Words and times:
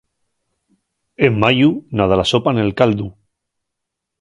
En 1.27 1.33
mayu, 1.43 1.69
nada 1.97 2.19
la 2.21 2.27
sopa 2.31 2.51
nel 2.55 2.73
caldu. 2.79 3.07